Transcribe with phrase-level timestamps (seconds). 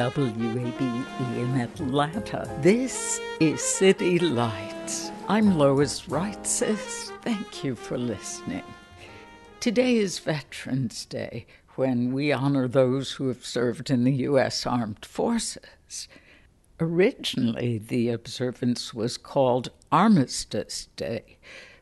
[0.00, 5.10] WABE in Atlanta, this is City Lights.
[5.28, 7.12] I'm Lois Reitzes.
[7.20, 8.64] Thank you for listening.
[9.60, 14.64] Today is Veterans Day, when we honor those who have served in the U.S.
[14.64, 16.08] Armed Forces.
[16.80, 21.36] Originally, the observance was called Armistice Day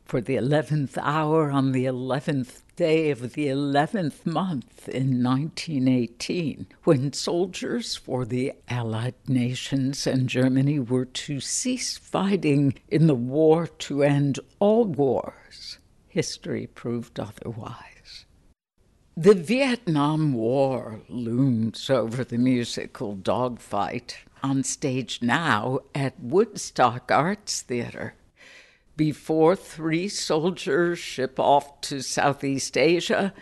[0.08, 7.12] for the 11th hour on the 11th day of the 11th month in 1918, when
[7.12, 14.02] soldiers for the Allied nations and Germany were to cease fighting in the war to
[14.02, 15.78] end all wars.
[16.08, 18.24] History proved otherwise.
[19.14, 28.14] The Vietnam War looms over the musical dogfight on stage now at Woodstock Arts Theater
[28.98, 33.32] before three soldiers ship off to Southeast Asia,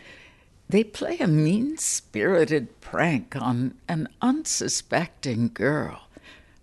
[0.68, 6.08] they play a mean spirited prank on an unsuspecting girl.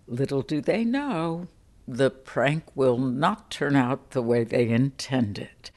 [0.06, 1.48] Little do they know,
[1.88, 5.70] the prank will not turn out the way they intended.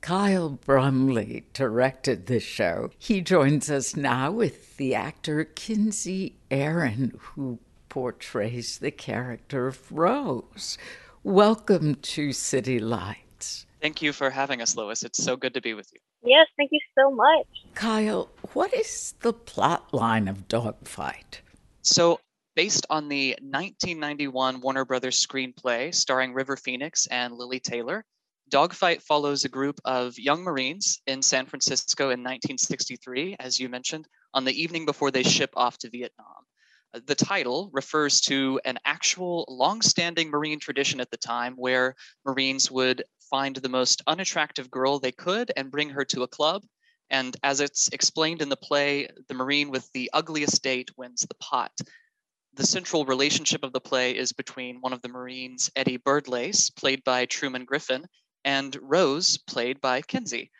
[0.00, 2.90] Kyle Brumley directed the show.
[2.98, 7.58] He joins us now with the actor Kinsey Aaron, who
[7.90, 10.78] portrays the character of Rose.
[11.22, 13.66] Welcome to City Lights.
[13.82, 15.02] Thank you for having us, Lois.
[15.02, 16.00] It's so good to be with you.
[16.24, 17.46] Yes, thank you so much.
[17.74, 21.42] Kyle, what is the plot line of Dogfight?
[21.82, 22.20] So,
[22.56, 28.02] based on the 1991 Warner Brothers screenplay starring River Phoenix and Lili Taylor,
[28.48, 34.08] Dogfight follows a group of young Marines in San Francisco in 1963, as you mentioned,
[34.32, 36.46] on the evening before they ship off to Vietnam.
[36.94, 42.70] Uh, the title refers to an actual long-standing Marine tradition at the time where Marines
[42.70, 46.62] would find the most unattractive girl they could and bring her to a club.
[47.10, 51.34] And as it's explained in the play, the Marine with the ugliest date wins the
[51.40, 51.72] pot.
[52.54, 57.02] The central relationship of the play is between one of the Marines, Eddie Birdlace, played
[57.04, 58.06] by Truman Griffin,
[58.44, 60.50] and Rose, played by Kinsey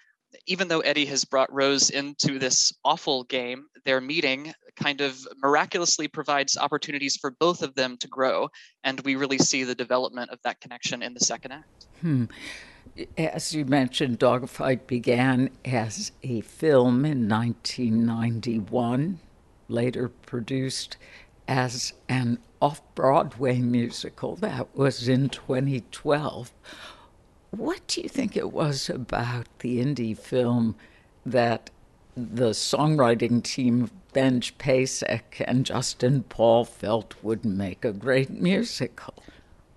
[0.46, 6.08] even though Eddie has brought Rose into this awful game, their meeting kind of miraculously
[6.08, 8.48] provides opportunities for both of them to grow.
[8.84, 11.86] And we really see the development of that connection in the second act.
[12.00, 12.24] Hmm.
[13.16, 19.20] As you mentioned, Dogfight began as a film in 1991,
[19.68, 20.96] later produced
[21.46, 26.52] as an off Broadway musical that was in 2012.
[27.50, 30.76] What do you think it was about the indie film
[31.26, 31.70] that
[32.16, 39.14] the songwriting team of Benj Pasek and Justin Paul felt would make a great musical?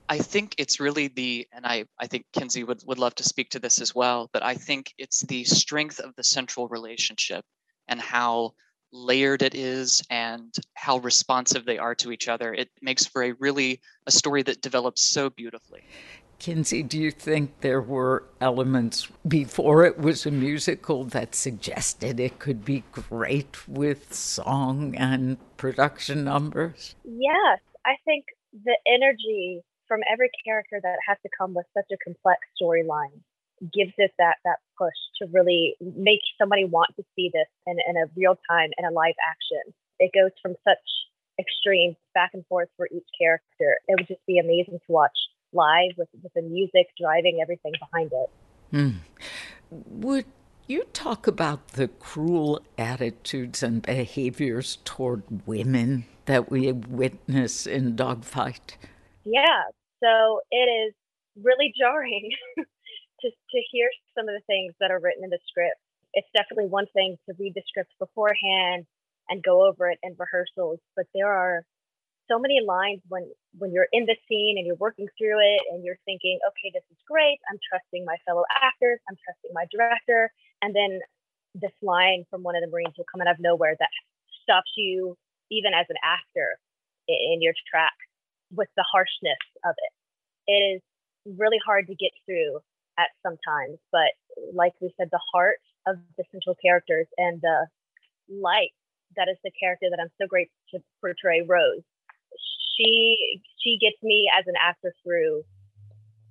[0.09, 3.49] I think it's really the, and I, I think Kinsey would, would love to speak
[3.51, 7.43] to this as well, but I think it's the strength of the central relationship
[7.87, 8.53] and how
[8.91, 12.53] layered it is and how responsive they are to each other.
[12.53, 15.83] It makes for a really a story that develops so beautifully.
[16.43, 22.37] Kinsey, do you think there were elements before it was a musical that suggested it
[22.37, 26.95] could be great with song and production numbers?
[27.05, 31.97] Yes, I think the energy from every character that has to come with such a
[32.03, 33.23] complex storyline
[33.73, 37.95] gives it that that push to really make somebody want to see this in, in
[37.95, 39.73] a real time in a live action.
[39.97, 40.83] It goes from such
[41.39, 43.79] extremes back and forth for each character.
[43.87, 45.15] It would just be amazing to watch
[45.53, 48.29] live with, with the music driving everything behind it.
[48.75, 48.95] Mm.
[49.69, 50.25] Would
[50.67, 58.77] you talk about the cruel attitudes and behaviors toward women that we witness in Dogfight?
[59.23, 59.63] Yeah,
[60.01, 60.93] so it is
[61.41, 65.79] really jarring to, to hear some of the things that are written in the script,
[66.13, 68.85] it's definitely one thing to read the script beforehand
[69.29, 71.63] and go over it in rehearsals, but there are
[72.29, 75.83] so many lines when when you're in the scene and you're working through it and
[75.83, 77.39] you're thinking, okay, this is great.
[77.49, 78.99] I'm trusting my fellow actors.
[79.09, 80.31] I'm trusting my director.
[80.61, 80.99] And then
[81.55, 83.89] this line from one of the Marines will come out of nowhere that
[84.41, 85.15] stops you,
[85.51, 86.57] even as an actor,
[87.07, 87.93] in your track
[88.55, 89.93] with the harshness of it.
[90.47, 90.81] It is
[91.37, 92.59] really hard to get through
[92.97, 94.13] at sometimes, but
[94.53, 97.67] like we said, the heart of the central characters and the
[98.29, 98.71] light
[99.15, 101.83] that is the character that I'm so great to portray, Rose.
[102.77, 105.43] She she gets me as an actor through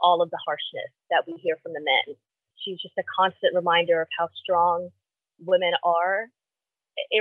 [0.00, 2.16] all of the harshness that we hear from the men.
[2.64, 4.90] She's just a constant reminder of how strong
[5.40, 6.26] women are,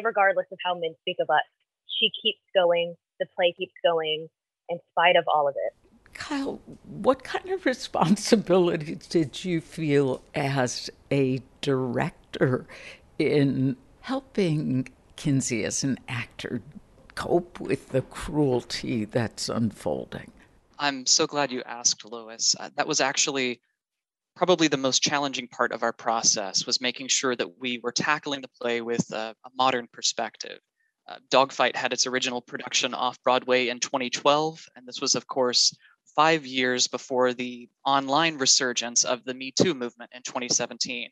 [0.04, 1.46] regardless of how men speak of us.
[2.00, 2.96] She keeps going.
[3.20, 4.28] The play keeps going
[4.70, 5.74] in spite of all of it.
[6.14, 12.68] Kyle, what kind of responsibility did you feel as a director
[13.18, 16.62] in helping Kinsey as an actor
[17.16, 20.32] cope with the cruelty that's unfolding?
[20.80, 22.56] I'm so glad you asked, Lois.
[22.60, 23.62] Uh, that was actually
[24.36, 28.42] probably the most challenging part of our process was making sure that we were tackling
[28.42, 30.60] the play with a, a modern perspective.
[31.08, 35.76] Uh, Dogfight had its original production off Broadway in 2012, and this was, of course,
[36.16, 41.10] five years before the online resurgence of the Me Too movement in 2017.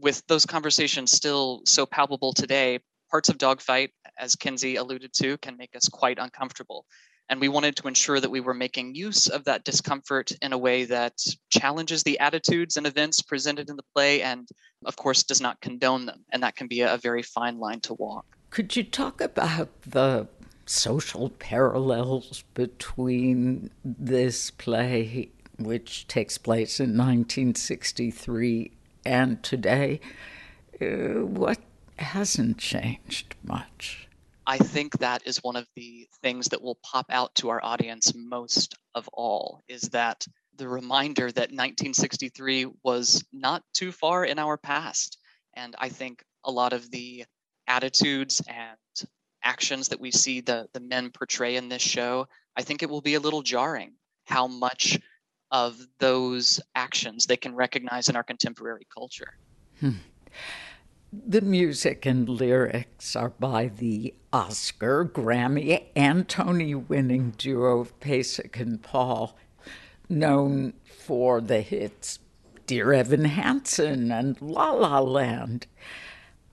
[0.00, 2.80] With those conversations still so palpable today,
[3.10, 6.86] parts of Dogfight, as Kinsey alluded to, can make us quite uncomfortable.
[7.28, 10.58] And we wanted to ensure that we were making use of that discomfort in a
[10.58, 11.14] way that
[11.48, 14.48] challenges the attitudes and events presented in the play and,
[14.84, 16.24] of course, does not condone them.
[16.32, 18.26] And that can be a very fine line to walk.
[18.50, 20.26] Could you talk about the
[20.66, 28.72] social parallels between this play, which takes place in 1963,
[29.04, 30.00] and today?
[30.80, 31.58] Uh, what
[32.00, 34.08] hasn't changed much?
[34.46, 38.12] I think that is one of the things that will pop out to our audience
[38.16, 40.26] most of all is that
[40.56, 45.18] the reminder that 1963 was not too far in our past.
[45.54, 47.24] And I think a lot of the
[47.66, 49.08] attitudes and
[49.42, 52.26] actions that we see the, the men portray in this show,
[52.56, 53.92] I think it will be a little jarring
[54.24, 54.98] how much
[55.50, 59.34] of those actions they can recognize in our contemporary culture.
[59.80, 59.92] Hmm.
[61.12, 68.60] The music and lyrics are by the Oscar, Grammy, and Tony winning duo of Pasek
[68.60, 69.36] and Paul,
[70.08, 72.20] known for the hits
[72.68, 75.66] Dear Evan Hansen and La La Land.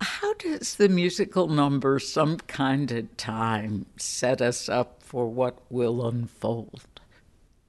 [0.01, 6.07] How does the musical number Some Kind of Time set us up for what will
[6.07, 6.81] unfold?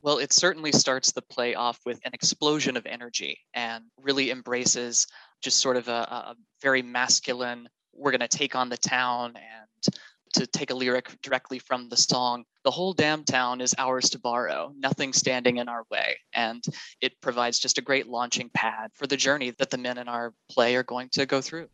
[0.01, 5.07] Well, it certainly starts the play off with an explosion of energy and really embraces
[5.43, 9.95] just sort of a, a very masculine, we're going to take on the town and
[10.35, 14.19] to take a lyric directly from the song, the whole damn town is ours to
[14.19, 16.17] borrow, nothing standing in our way.
[16.35, 16.63] And
[17.01, 20.35] it provides just a great launching pad for the journey that the men in our
[20.51, 21.69] play are going to go through.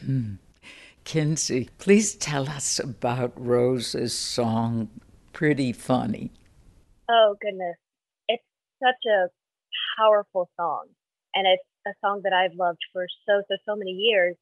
[0.00, 0.34] Hmm.
[1.04, 4.88] Kinsey, please tell us about Rose's song,
[5.32, 6.32] Pretty Funny.
[7.10, 7.76] Oh, goodness.
[8.28, 8.42] It's
[8.82, 9.28] such a
[9.98, 10.86] powerful song.
[11.34, 14.36] And it's a song that I've loved for so, so, so many years.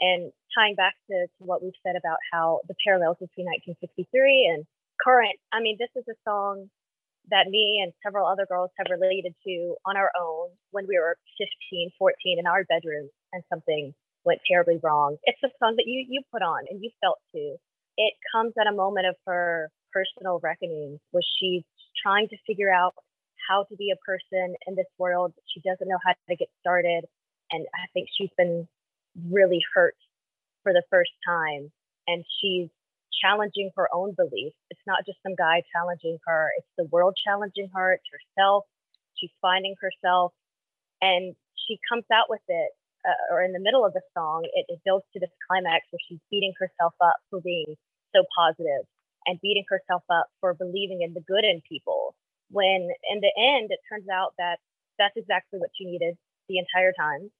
[0.00, 3.46] And tying back to, to what we've said about how the parallels between
[3.78, 4.66] 1963 and
[4.98, 6.70] current, I mean, this is a song
[7.30, 11.16] that me and several other girls have related to on our own when we were
[11.38, 15.16] 15, 14 in our bedroom and something went terribly wrong.
[15.24, 17.56] It's a song that you you put on and you felt too.
[17.96, 21.62] It comes at a moment of her personal reckoning where she's
[22.02, 22.94] trying to figure out
[23.48, 25.32] how to be a person in this world.
[25.52, 27.04] She doesn't know how to get started.
[27.50, 28.66] And I think she's been
[29.30, 29.96] really hurt
[30.62, 31.70] for the first time.
[32.06, 32.68] And she's
[33.22, 34.56] challenging her own beliefs.
[34.70, 38.64] It's not just some guy challenging her, it's the world challenging her, it's herself.
[39.16, 40.32] She's finding herself.
[41.00, 41.34] And
[41.66, 42.70] she comes out with it,
[43.06, 46.00] uh, or in the middle of the song, it, it builds to this climax where
[46.08, 47.76] she's beating herself up for being
[48.14, 48.84] so positive
[49.26, 52.14] and beating herself up for believing in the good in people
[52.50, 54.58] when in the end it turns out that
[54.98, 56.16] that's exactly what she needed
[56.48, 57.30] the entire time.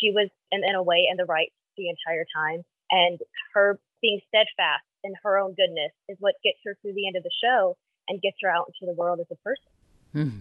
[0.00, 3.18] She was in, in a way in the right the entire time and
[3.54, 7.22] her being steadfast in her own goodness is what gets her through the end of
[7.22, 7.76] the show
[8.08, 9.64] and gets her out into the world as a person.
[10.12, 10.40] Hmm.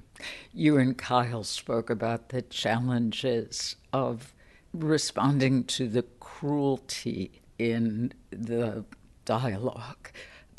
[0.51, 4.34] you and kyle spoke about the challenges of
[4.74, 8.84] responding to the cruelty in the
[9.25, 10.10] dialogue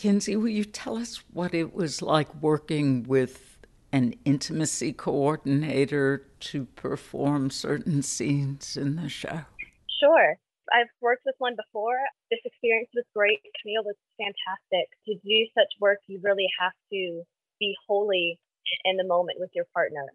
[0.01, 3.59] Kinsey, will you tell us what it was like working with
[3.93, 9.45] an intimacy coordinator to perform certain scenes in the show?
[10.01, 10.39] Sure.
[10.73, 11.99] I've worked with one before.
[12.31, 13.41] This experience was great.
[13.61, 14.89] Camille was fantastic.
[15.05, 17.23] To do such work, you really have to
[17.61, 18.41] be wholly
[18.87, 20.07] in the moment with your partner.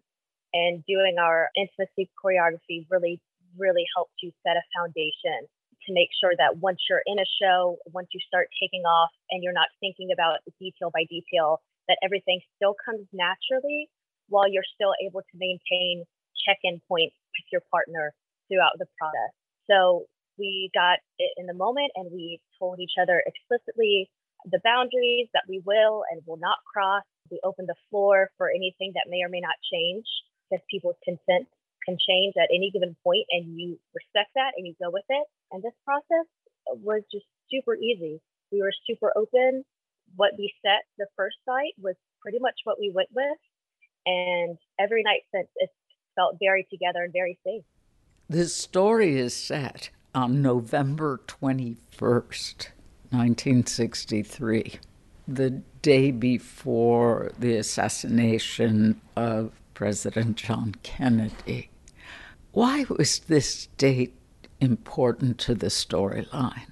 [0.52, 3.20] And doing our intimacy choreography really,
[3.56, 5.46] really helped you set a foundation
[5.86, 9.42] to make sure that once you're in a show, once you start taking off and
[9.42, 13.88] you're not thinking about detail by detail, that everything still comes naturally
[14.28, 16.04] while you're still able to maintain
[16.46, 18.12] check in points with your partner
[18.50, 19.32] throughout the process.
[19.70, 20.06] So
[20.38, 24.10] we got it in the moment and we told each other explicitly
[24.44, 27.02] the boundaries that we will and will not cross.
[27.30, 30.06] We opened the floor for anything that may or may not change
[30.46, 31.48] because people's consent
[31.82, 35.26] can change at any given point and you respect that and you go with it.
[35.52, 36.26] And this process
[36.82, 38.20] was just super easy.
[38.52, 39.64] We were super open.
[40.16, 43.38] What we set the first night was pretty much what we went with.
[44.06, 45.72] And every night since, it's
[46.14, 47.64] felt very together and very safe.
[48.28, 52.68] The story is set on November 21st,
[53.10, 54.80] 1963,
[55.28, 55.50] the
[55.82, 61.70] day before the assassination of President John Kennedy.
[62.52, 64.15] Why was this date
[64.60, 66.66] important to the storyline?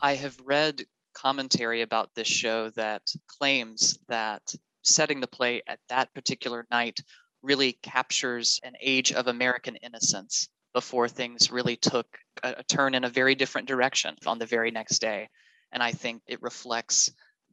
[0.00, 0.82] I have read
[1.14, 7.00] commentary about this show that claims that setting the play at that particular night
[7.42, 12.06] really captures an age of American innocence before things really took
[12.42, 15.28] a, a, turn in a very different direction on the very next day.
[15.72, 17.10] And I think it reflects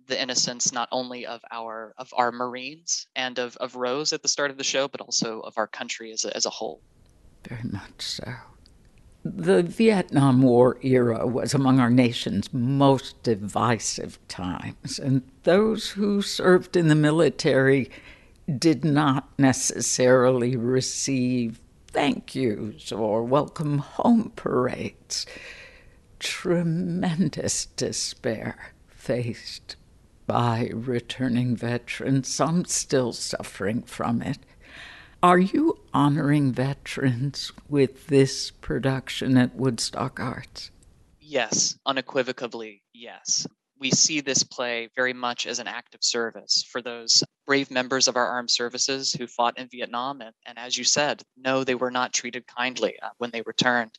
[0.07, 4.27] the innocence not only of our of our Marines and of, of Rose at the
[4.27, 6.81] start of the show, but also of our country as a, as a whole.
[7.47, 8.23] Very much so.
[9.35, 16.77] The Vietnam War era was among our nation's most divisive times, and those who served
[16.77, 17.91] in the military
[18.57, 25.25] did not necessarily receive thank yous or welcome home parades.
[26.19, 29.75] Tremendous despair faced
[30.25, 34.37] by returning veterans, some still suffering from it.
[35.21, 40.71] Are you honoring veterans with this production at Woodstock Arts?
[41.19, 43.47] Yes, unequivocally, yes
[43.79, 48.07] we see this play very much as an act of service for those brave members
[48.07, 50.21] of our armed services who fought in Vietnam.
[50.21, 53.91] And, and as you said, no, they were not treated kindly uh, when they returned.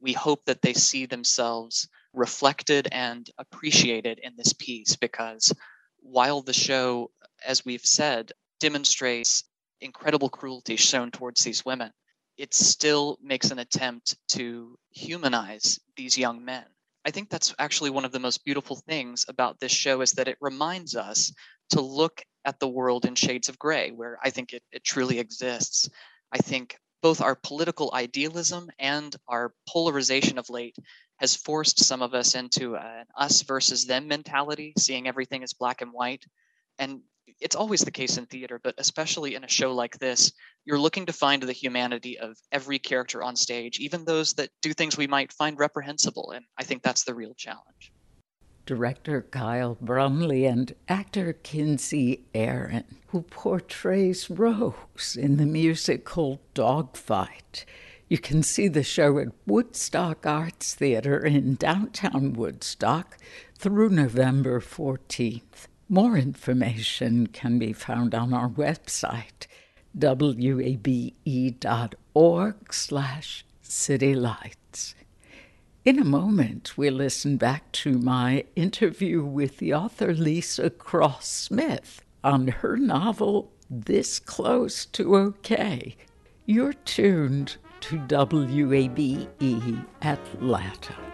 [0.00, 5.52] We hope that they see themselves reflected and appreciated in this piece because
[6.00, 7.10] while the show,
[7.44, 9.44] as we've said, demonstrates
[9.80, 11.90] incredible cruelty shown towards these women,
[12.36, 16.64] it still makes an attempt to humanize these young men
[17.04, 20.28] I think that's actually one of the most beautiful things about this show is that
[20.28, 21.32] it reminds us
[21.70, 25.18] to look at the world in shades of gray, where I think it, it truly
[25.18, 25.88] exists.
[26.32, 30.76] I think both our political idealism and our polarization of late
[31.18, 35.82] has forced some of us into an us versus them mentality, seeing everything as black
[35.82, 36.24] and white.
[36.78, 37.02] And
[37.40, 40.32] it's always the case in theater, but especially in a show like this,
[40.64, 44.72] you're looking to find the humanity of every character on stage, even those that do
[44.72, 46.30] things we might find reprehensible.
[46.30, 47.92] And I think that's the real challenge.
[48.66, 57.66] Director Kyle Brumley and actor Kinsey Aaron, who portrays Rose in the musical Dogfight.
[58.08, 63.18] You can see the show at Woodstock Arts Theater in downtown Woodstock
[63.58, 65.66] through November 14th.
[65.88, 69.46] More information can be found on our website,
[69.94, 71.14] wabe.org
[72.72, 74.94] slash citylights.
[75.84, 82.02] In a moment, we'll listen back to my interview with the author Leesa Cross Smith
[82.22, 85.96] on her novel This Close to OK.
[86.46, 89.28] You're tuned to WABE
[90.00, 91.13] Atlanta.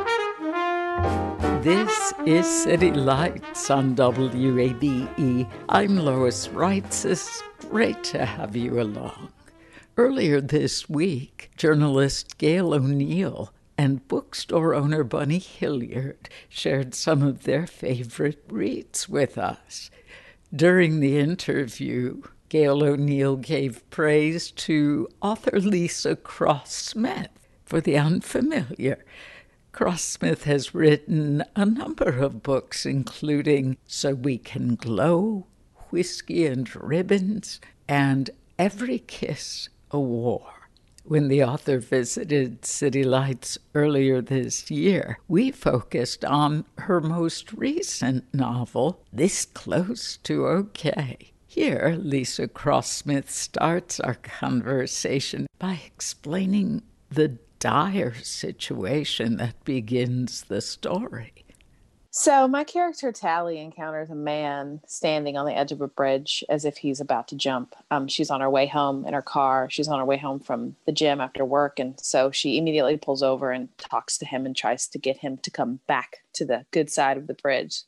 [1.61, 5.47] This is City Lights on WABE.
[5.69, 7.41] I'm Lois Reitzes.
[7.55, 9.31] It's great to have you along.
[9.95, 17.67] Earlier this week, journalist Gail O'Neill and bookstore owner Bunny Hilliard shared some of their
[17.67, 19.91] favorite reads with us.
[20.55, 27.29] During the interview, Gail O'Neill gave praise to author Leesa Cross Smith
[27.65, 29.05] for The Unfamiliar
[29.81, 35.47] Cross Smith has written a number of books, including So We Can Glow,
[35.89, 40.69] Whiskey and Ribbons, and Every Kiss a War.
[41.03, 48.31] When the author visited City Lights earlier this year, we focused on her most recent
[48.35, 51.31] novel, This Close to Okay.
[51.47, 60.59] Here, Leesa Cross Smith starts our conversation by explaining the dire situation that begins the
[60.59, 61.45] story.
[62.13, 66.65] So, my character Tally encounters a man standing on the edge of a bridge as
[66.65, 67.73] if he's about to jump.
[67.89, 69.69] Um, she's on her way home in her car.
[69.69, 71.79] She's on her way home from the gym after work.
[71.79, 75.37] And so she immediately pulls over and talks to him and tries to get him
[75.37, 77.83] to come back to the good side of the bridge.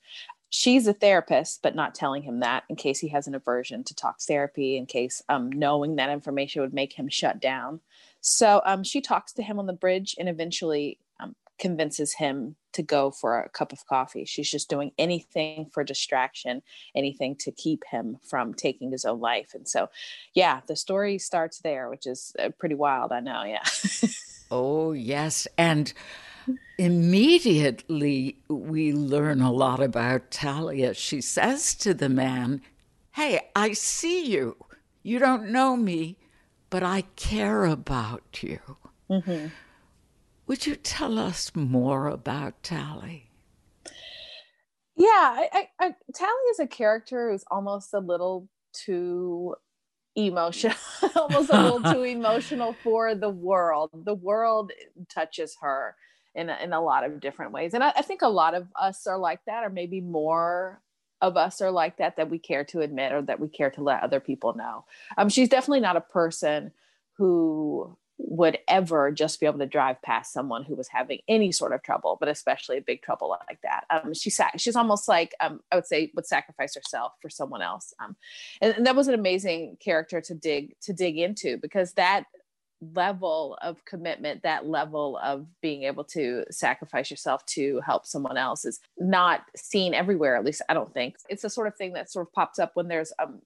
[0.50, 3.96] She's a therapist, but not telling him that in case he has an aversion to
[3.96, 7.82] talk therapy, in case um, knowing that information would make him shut down.
[8.24, 12.82] So um, she talks to him on the bridge and eventually um, convinces him to
[12.82, 14.24] go for a cup of coffee.
[14.24, 16.62] She's just doing anything for distraction,
[16.96, 19.54] anything to keep him from taking his own life.
[19.54, 19.90] And so,
[20.34, 23.12] yeah, the story starts there, which is uh, pretty wild.
[23.12, 23.44] I know.
[23.44, 23.64] Yeah.
[24.52, 25.46] oh, yes.
[25.58, 25.92] And
[26.78, 30.94] immediately we learn a lot about Talia.
[30.94, 32.62] She says to the man,
[33.12, 34.56] Hey, I see you.
[35.04, 36.18] You don't know me,
[36.74, 38.58] but I care about you.
[39.08, 39.50] Mm-hmm.
[40.48, 43.30] Would you tell us more about Tally?
[44.96, 49.54] Yeah, I, I, I, Tally is a character who's almost a little too
[50.16, 50.76] emotional,
[51.16, 53.92] almost a little too emotional for the world.
[53.94, 54.72] The world
[55.14, 55.96] touches her
[56.34, 58.66] in a, in a lot of different ways, and I, I think a lot of
[58.82, 60.82] us are like that, or maybe more
[61.24, 63.82] of us are like that that we care to admit or that we care to
[63.82, 64.84] let other people know.
[65.18, 66.72] Um, she's definitely not a person
[67.18, 71.74] who would ever just be able to drive past someone who was having any sort
[71.74, 73.86] of trouble, but especially a big trouble like that.
[73.90, 77.94] Um, she's she's almost like um, I would say would sacrifice herself for someone else,
[78.04, 78.16] um,
[78.62, 82.26] and, and that was an amazing character to dig to dig into because that
[82.94, 88.66] level of commitment, that level of being able to sacrifice yourself to help someone else
[88.66, 90.36] is not seen everywhere.
[90.36, 92.72] At least I don't think it's the sort of thing that sort of pops up
[92.76, 93.42] when there's um,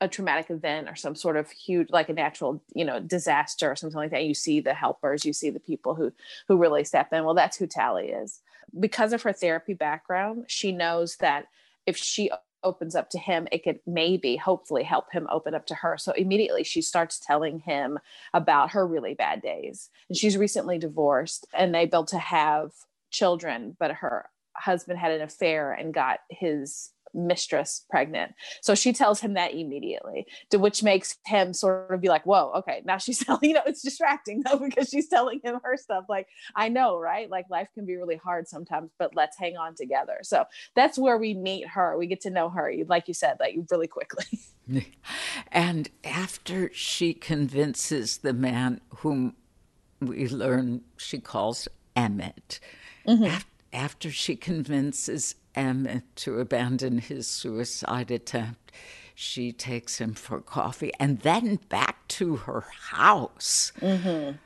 [0.00, 3.76] a traumatic event or some sort of huge, like a natural, you know, disaster or
[3.76, 4.24] something like that.
[4.24, 6.12] You see the helpers, you see the people who
[6.48, 7.24] who really step in.
[7.24, 8.40] Well, that's who Tally is.
[8.78, 11.46] Because of her therapy background, she knows that
[11.86, 12.30] if she
[12.62, 15.96] opens up to him, it could maybe, hopefully, help him open up to her.
[15.98, 17.98] So immediately she starts telling him
[18.34, 19.90] about her really bad days.
[20.08, 22.72] And she's recently divorced and they built to have
[23.10, 28.32] children, but her husband had an affair and got his mistress pregnant.
[28.62, 32.52] So she tells him that immediately, to which makes him sort of be like, whoa,
[32.56, 36.04] okay, now she's telling, you know, it's distracting though, because she's telling him her stuff.
[36.08, 37.30] Like, I know, right?
[37.30, 40.18] Like life can be really hard sometimes, but let's hang on together.
[40.22, 40.44] So
[40.74, 41.96] that's where we meet her.
[41.96, 44.40] We get to know her, like you said, like really quickly.
[45.52, 49.34] and after she convinces the man whom
[50.00, 52.60] we learn she calls Emmett,
[53.06, 53.24] mm-hmm.
[53.24, 53.50] after
[54.10, 58.72] she convinces Emmett to abandon his suicide attempt.
[59.14, 63.72] She takes him for coffee and then back to her house.
[63.80, 64.36] Mm-hmm.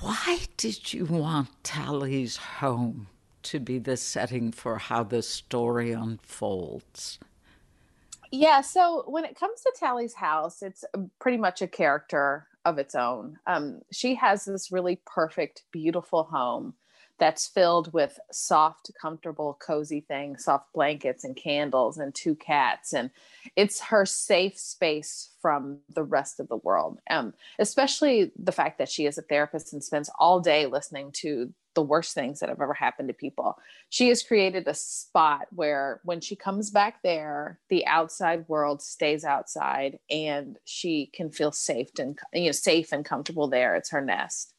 [0.00, 3.08] Why did you want Tally's home
[3.44, 7.18] to be the setting for how the story unfolds?
[8.30, 10.84] Yeah, so when it comes to Tally's house, it's
[11.20, 13.38] pretty much a character of its own.
[13.46, 16.74] Um, she has this really perfect, beautiful home
[17.18, 22.92] that's filled with soft, comfortable, cozy things, soft blankets and candles and two cats.
[22.92, 23.10] And
[23.56, 26.98] it's her safe space from the rest of the world.
[27.08, 31.52] Um, especially the fact that she is a therapist and spends all day listening to
[31.74, 33.58] the worst things that have ever happened to people.
[33.90, 39.24] She has created a spot where when she comes back there, the outside world stays
[39.24, 43.74] outside and she can feel safe and you know safe and comfortable there.
[43.76, 44.54] It's her nest.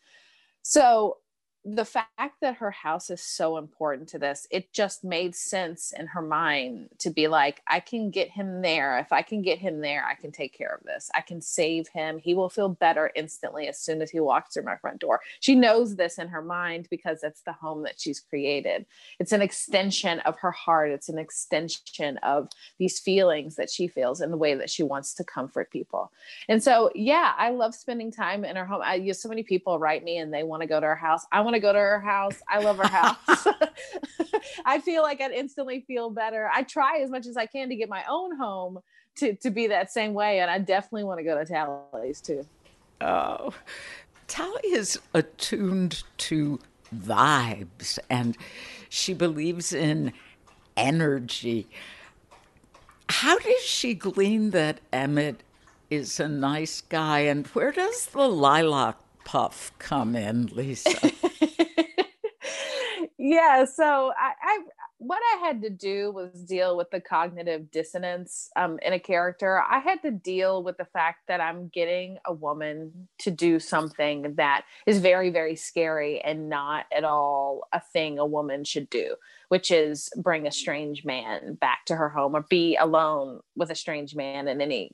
[0.61, 1.17] So
[1.67, 6.05] the fact that her house is so important to this, it just made sense in
[6.05, 8.99] her mind to be like, I can get him there.
[8.99, 11.09] If I can get him there, I can take care of this.
[11.15, 12.19] I can save him.
[12.19, 15.21] He will feel better instantly as soon as he walks through my front door.
[15.39, 18.85] She knows this in her mind because it's the home that she's created.
[19.19, 24.21] It's an extension of her heart, it's an extension of these feelings that she feels
[24.21, 26.11] and the way that she wants to comfort people.
[26.47, 28.81] And so, yeah, I love spending time in her home.
[28.83, 31.25] I use so many people write me and they want to go to her house.
[31.31, 32.41] I want to go to her house.
[32.49, 33.47] I love her house.
[34.65, 36.49] I feel like I'd instantly feel better.
[36.53, 38.79] I try as much as I can to get my own home
[39.17, 40.39] to, to be that same way.
[40.39, 42.45] And I definitely want to go to Tally's too.
[43.01, 43.53] Oh,
[44.27, 46.59] Tally is attuned to
[46.93, 48.37] vibes and
[48.89, 50.13] she believes in
[50.75, 51.67] energy.
[53.09, 55.41] How does she glean that Emmett
[55.89, 61.13] is a nice guy and where does the lilac puff come in, Leesa?
[63.17, 64.59] yeah, so I, I
[64.97, 69.61] what I had to do was deal with the cognitive dissonance um, in a character.
[69.61, 74.35] I had to deal with the fact that I'm getting a woman to do something
[74.35, 79.15] that is very, very scary and not at all a thing a woman should do,
[79.49, 83.75] which is bring a strange man back to her home or be alone with a
[83.75, 84.91] strange man in any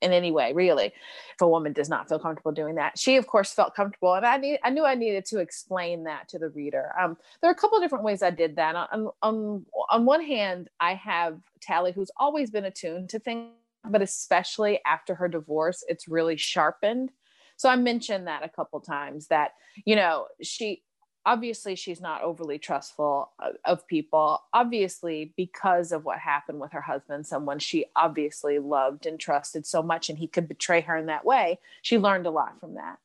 [0.00, 2.98] in any way really if a woman does not feel comfortable doing that.
[2.98, 6.28] She of course felt comfortable and i need i knew i needed to explain that
[6.28, 6.92] to the reader.
[7.00, 8.74] Um, there are a couple of different ways i did that.
[8.76, 13.50] On, on on one hand i have tally who's always been attuned to things
[13.88, 17.12] but especially after her divorce it's really sharpened.
[17.56, 19.52] So i mentioned that a couple times that
[19.84, 20.82] you know she
[21.26, 24.42] obviously she's not overly trustful uh, of people.
[24.52, 29.82] Obviously because of what happened with her husband someone she obviously loved and trusted so
[29.82, 32.98] much and he could betray her in that way she learned a lot from that.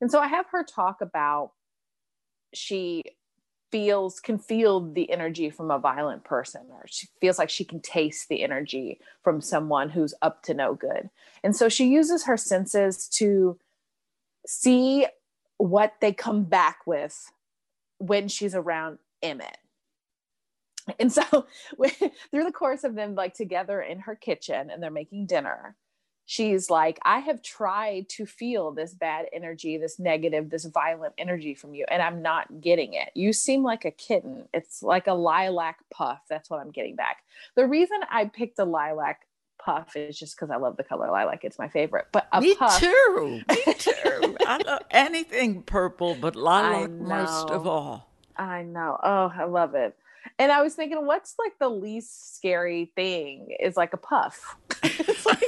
[0.00, 1.52] And so i have her talk about
[2.54, 3.04] she
[3.70, 7.80] feels can feel the energy from a violent person or she feels like she can
[7.80, 11.10] taste the energy from someone who's up to no good.
[11.44, 13.58] And so she uses her senses to
[14.46, 15.06] see
[15.58, 17.30] what they come back with
[17.98, 19.58] when she's around Emmett.
[20.98, 21.22] And so
[22.30, 25.76] through the course of them like together in her kitchen and they're making dinner,
[26.28, 31.54] she's like, I have tried to feel this bad energy, this negative, this violent energy
[31.54, 33.10] from you, and I'm not getting it.
[33.14, 34.48] You seem like a kitten.
[34.52, 36.20] It's like a lilac puff.
[36.28, 37.24] That's what I'm getting back.
[37.56, 39.22] The reason I picked a lilac
[39.58, 41.44] puff is just because I love the color lilac.
[41.44, 42.06] It's my favorite.
[42.12, 43.42] But me puff, too.
[43.48, 44.36] Me too.
[44.46, 48.10] I love anything purple, but lilac most of all.
[48.36, 48.98] I know.
[49.02, 49.96] Oh, I love it.
[50.38, 54.56] And I was thinking, what's like the least scary thing is like a puff.
[55.10, 55.42] It's like,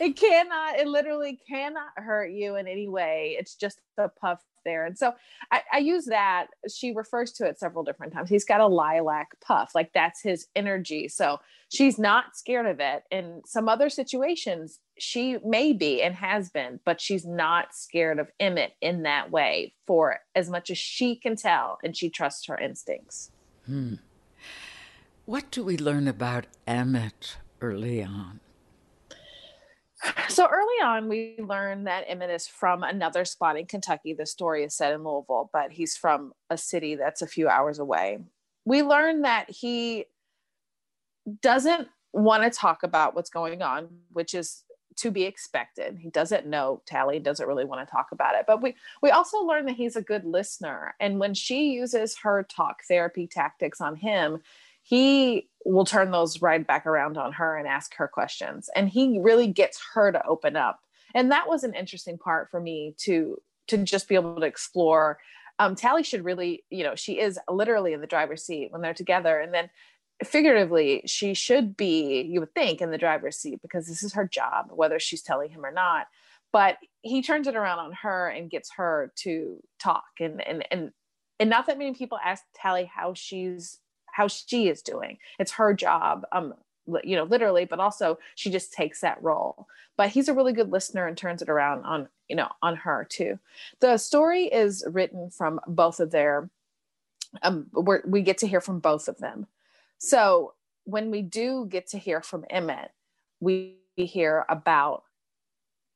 [0.00, 3.36] it cannot, it literally cannot hurt you in any way.
[3.38, 4.84] It's just a puff there.
[4.86, 5.14] And so
[5.50, 6.48] I, I, use that.
[6.72, 8.30] She refers to it several different times.
[8.30, 11.08] He's got a lilac puff, like that's his energy.
[11.08, 11.40] So
[11.72, 13.04] she's not scared of it.
[13.10, 18.30] In some other situations, she may be and has been, but she's not scared of
[18.40, 22.58] Emmett in that way for as much as she can tell, and she trusts her
[22.58, 23.30] instincts.
[23.66, 23.94] Hmm.
[25.26, 28.40] What do we learn about Emmett early on?
[30.28, 34.14] So early on, we learn that Emmett is from another spot in Kentucky.
[34.14, 37.78] The story is set in Louisville, but he's from a city that's a few hours
[37.78, 38.18] away.
[38.64, 40.06] We learn that he
[41.40, 44.64] doesn't want to talk about what's going on, which is
[44.96, 45.98] to be expected.
[45.98, 48.44] He doesn't know Tally, doesn't really want to talk about it.
[48.46, 50.94] But we we also learn that he's a good listener.
[51.00, 54.40] And when she uses her talk therapy tactics on him,
[54.84, 58.68] he will turn those right back around on her and ask her questions.
[58.76, 60.80] And he really gets her to open up.
[61.14, 65.18] And that was an interesting part for me to to just be able to explore.
[65.58, 68.92] Um, tally should really you know she is literally in the driver's seat when they're
[68.94, 69.40] together.
[69.40, 69.70] And then
[70.22, 74.28] figuratively she should be you would think in the driver's seat because this is her
[74.28, 76.08] job whether she's telling him or not.
[76.52, 80.04] But he turns it around on her and gets her to talk.
[80.20, 80.92] And and and
[81.40, 83.78] and not that many people ask tally how she's
[84.14, 85.18] how she is doing.
[85.40, 86.24] It's her job.
[86.30, 86.54] Um,
[87.02, 89.66] you know, literally, but also she just takes that role.
[89.96, 93.06] But he's a really good listener and turns it around on, you know, on her
[93.08, 93.38] too.
[93.80, 96.48] The story is written from both of their,
[97.42, 97.66] um,
[98.06, 99.46] we get to hear from both of them.
[99.98, 102.92] So when we do get to hear from Emmett,
[103.40, 105.04] we hear about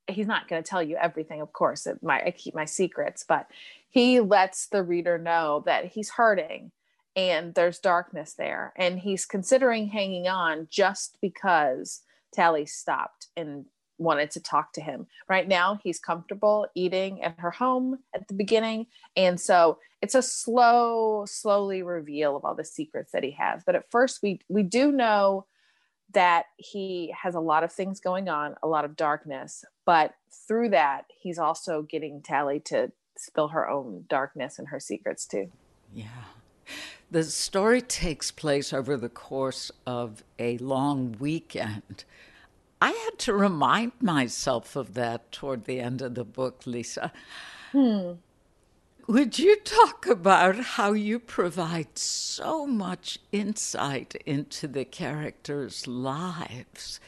[0.08, 3.50] he's not going to tell you everything of course it, i keep my secrets but
[3.90, 6.70] he lets the reader know that he's hurting
[7.16, 13.64] and there's darkness there and he's considering hanging on just because tally stopped and
[13.98, 15.06] wanted to talk to him.
[15.28, 18.86] Right now, he's comfortable eating at her home at the beginning.
[19.16, 23.62] And so it's a slow, slowly reveal of all the secrets that he has.
[23.66, 25.46] But at first, we, we do know
[26.14, 29.64] that he has a lot of things going on, a lot of darkness.
[29.84, 30.14] But
[30.46, 35.50] through that, he's also getting Tally to spill her own darkness and her secrets too.
[35.92, 36.06] Yeah.
[37.10, 42.04] The story takes place over the course of a long weekend.
[42.82, 47.10] I had to remind myself of that toward the end of the book, Leesa.
[47.72, 48.12] Hmm.
[49.06, 57.00] Would you talk about how you provide so much insight into the characters' lives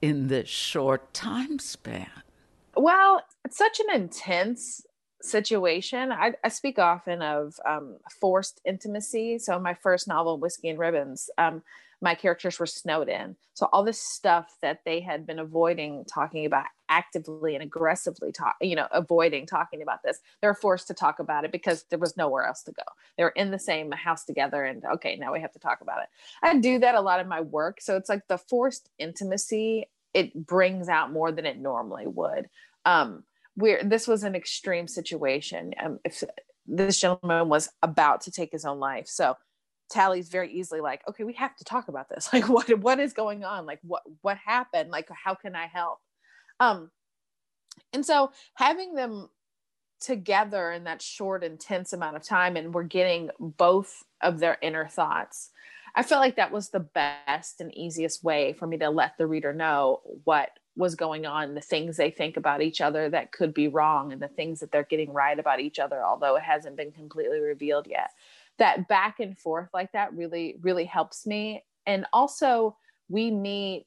[0.00, 2.22] in this short time span?
[2.76, 4.86] Well, it's such an intense
[5.22, 6.12] situation.
[6.12, 9.38] I, I speak often of um, forced intimacy.
[9.38, 11.62] So, my first novel, Whiskey and Ribbons, um,
[12.02, 13.36] my characters were snowed in.
[13.54, 18.56] So, all this stuff that they had been avoiding talking about actively and aggressively talk,
[18.60, 22.16] you know, avoiding talking about this, they're forced to talk about it because there was
[22.16, 22.82] nowhere else to go.
[23.16, 26.02] They were in the same house together, and okay, now we have to talk about
[26.02, 26.08] it.
[26.42, 27.80] I do that a lot in my work.
[27.80, 32.48] So, it's like the forced intimacy, it brings out more than it normally would.
[32.86, 35.72] Um, where this was an extreme situation.
[35.82, 36.22] Um, if
[36.66, 39.36] this gentleman was about to take his own life, so
[39.90, 42.30] Tally's very easily like, okay, we have to talk about this.
[42.32, 43.66] Like, what what is going on?
[43.66, 44.90] Like, what what happened?
[44.90, 45.98] Like, how can I help?
[46.60, 46.90] Um,
[47.92, 49.28] and so having them
[50.00, 54.86] together in that short, intense amount of time, and we're getting both of their inner
[54.88, 55.50] thoughts.
[55.94, 59.26] I felt like that was the best and easiest way for me to let the
[59.26, 63.52] reader know what was going on, the things they think about each other that could
[63.52, 66.76] be wrong, and the things that they're getting right about each other, although it hasn't
[66.76, 68.10] been completely revealed yet.
[68.58, 71.64] That back and forth like that really, really helps me.
[71.86, 72.76] And also,
[73.08, 73.86] we meet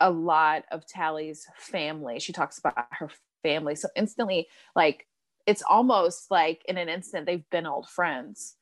[0.00, 2.18] a lot of Tally's family.
[2.18, 3.10] She talks about her
[3.42, 3.76] family.
[3.76, 5.06] So instantly, like,
[5.46, 8.55] it's almost like in an instant, they've been old friends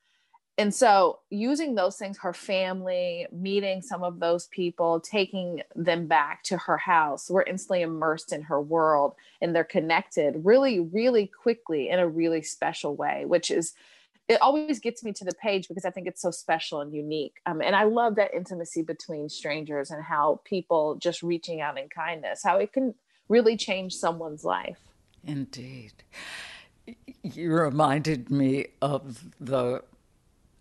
[0.57, 6.43] and so using those things her family meeting some of those people taking them back
[6.43, 11.89] to her house we're instantly immersed in her world and they're connected really really quickly
[11.89, 13.73] in a really special way which is
[14.27, 17.35] it always gets me to the page because i think it's so special and unique.
[17.45, 21.89] Um, and i love that intimacy between strangers and how people just reaching out in
[21.89, 22.95] kindness how it can
[23.29, 24.79] really change someone's life.
[25.23, 25.93] Indeed.
[27.23, 29.83] You reminded me of the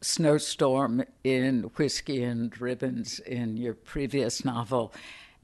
[0.04, 4.92] snowstorm in Whiskey and Ribbons in your previous novel,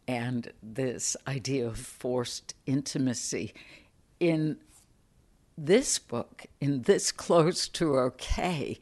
[0.07, 3.55] and this idea of forced intimacy.
[4.19, 4.59] In
[5.57, 8.79] this book, in This Close to Okay,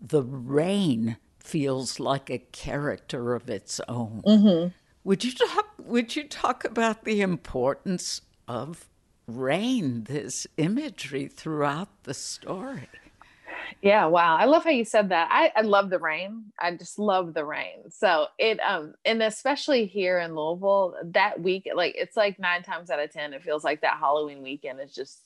[0.00, 4.22] the rain feels like a character of its own.
[4.26, 4.68] Mm-hmm.
[5.04, 5.74] Would you talk?
[5.78, 8.88] Would you talk about the importance of
[9.26, 12.88] rain, this imagery throughout the story?
[13.82, 14.36] Yeah, wow.
[14.36, 15.28] I love how you said that.
[15.30, 16.52] I, I love the rain.
[16.60, 17.90] I just love the rain.
[17.90, 22.90] So it um and especially here in Louisville, that week, like it's like nine times
[22.90, 25.22] out of ten, it feels like that Halloween weekend is just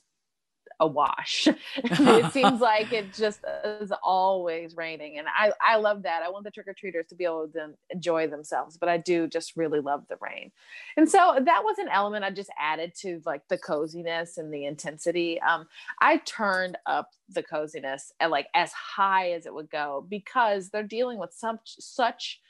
[0.81, 1.49] a wash.
[1.77, 3.41] it seems like it just
[3.81, 5.19] is always raining.
[5.19, 6.23] And I, I love that.
[6.23, 9.27] I want the trick or treaters to be able to enjoy themselves, but I do
[9.27, 10.51] just really love the rain.
[10.97, 14.65] And so that was an element I just added to like the coziness and the
[14.67, 15.41] intensity.
[15.41, 15.67] Um,
[16.01, 20.83] I turned up the coziness at like as high as it would go because they're
[20.83, 22.41] dealing with some such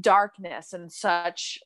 [0.00, 1.58] darkness and such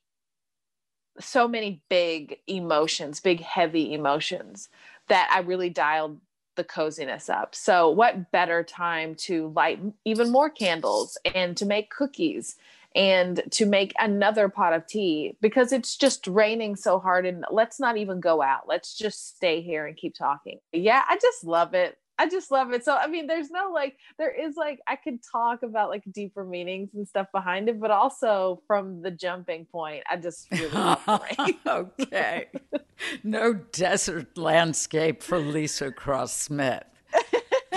[1.20, 4.68] so many big emotions, big heavy emotions
[5.09, 6.21] that I really dialed
[6.57, 7.55] the coziness up.
[7.55, 12.57] So, what better time to light even more candles and to make cookies
[12.94, 17.79] and to make another pot of tea because it's just raining so hard and let's
[17.79, 18.66] not even go out.
[18.66, 20.59] Let's just stay here and keep talking.
[20.73, 21.97] Yeah, I just love it.
[22.18, 22.85] I just love it.
[22.85, 26.44] So I mean, there's no like, there is like, I could talk about like deeper
[26.44, 31.04] meanings and stuff behind it, but also from the jumping point, I just really love
[31.07, 32.46] the okay,
[33.22, 36.85] no desert landscape for Leesa Cross Smith.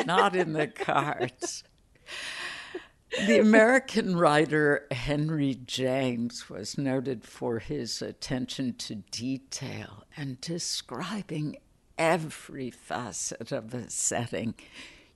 [0.06, 1.64] Not in the cards.
[3.28, 11.58] The American writer Henry James was noted for his attention to detail and describing
[12.02, 14.56] every facet of a setting.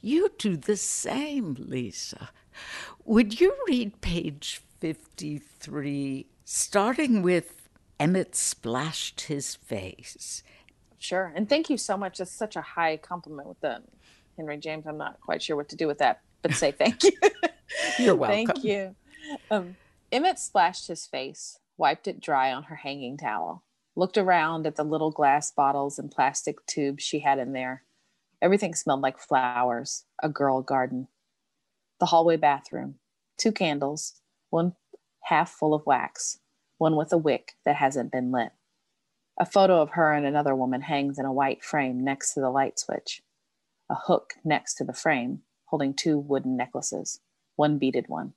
[0.02, 2.28] You do the same, Leesa.
[3.06, 7.68] Would you read page 53, starting with
[8.00, 10.44] Emmett splashed his face?
[11.00, 11.34] Sure.
[11.36, 12.20] And thank you so much.
[12.20, 13.82] That's such a high compliment with the
[14.38, 14.86] Henry James.
[14.86, 17.14] I'm not quite sure what to do with that, but say thank you.
[18.00, 18.46] You're welcome.
[18.46, 18.96] thank you.
[19.50, 19.76] Um,
[20.12, 23.64] Emmett splashed his face, wiped it dry on her hanging towel.
[23.96, 27.84] Looked around at the little glass bottles and plastic tubes she had in there.
[28.42, 31.08] Everything smelled like flowers, a girl garden.
[32.00, 32.96] The hallway bathroom,
[33.38, 34.76] two candles, one
[35.24, 36.40] half full of wax,
[36.78, 38.52] one with a wick that hasn't been lit.
[39.40, 42.50] A photo of her and another woman hangs in a white frame next to the
[42.50, 43.22] light switch.
[43.90, 47.20] A hook next to the frame, holding two wooden necklaces,
[47.56, 48.34] one beaded one.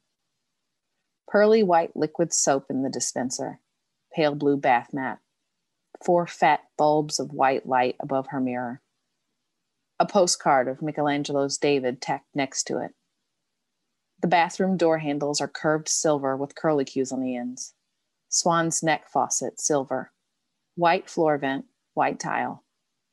[1.28, 3.60] Pearly white liquid soap in the dispenser,
[4.14, 5.20] pale blue bath mat,
[6.04, 8.80] four fat bulbs of white light above her mirror.
[10.00, 12.92] A postcard of Michelangelo's David tacked next to it.
[14.20, 17.74] The bathroom door handles are curved silver with curlicues on the ends.
[18.28, 20.12] Swan's neck faucet, silver.
[20.76, 22.64] White floor vent, white tile.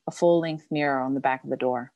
[0.06, 1.92] A full length mirror on the back of the door.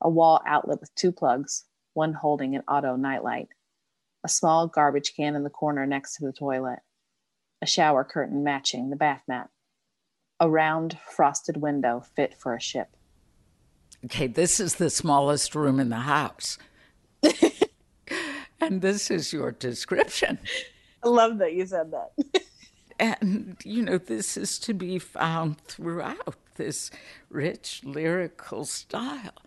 [0.00, 3.48] A wall outlet with two plugs, one holding an auto nightlight.
[4.22, 6.80] A small garbage can in the corner next to the toilet.
[7.60, 9.50] A shower curtain matching the bath mat
[10.40, 12.88] a round frosted window fit for a ship.
[14.04, 16.58] Okay, this is the smallest room in the house.
[18.60, 20.38] and this is your description.
[21.02, 22.42] I love that you said that.
[23.00, 26.90] and, you know, this is to be found throughout this
[27.28, 29.42] rich lyrical style.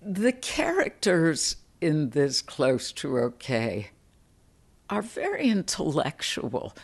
[0.00, 3.90] The characters in this close to okay
[4.90, 6.74] are very intellectual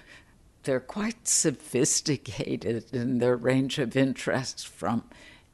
[0.64, 5.04] they're quite sophisticated in their range of interests from